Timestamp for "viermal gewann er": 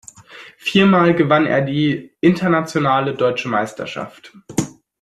0.57-1.61